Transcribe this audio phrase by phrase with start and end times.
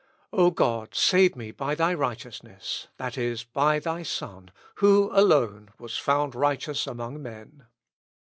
[0.33, 5.95] O God, save me by thy righteousness, that is, by thy Son, who alone was
[5.95, 7.67] found righteous among men."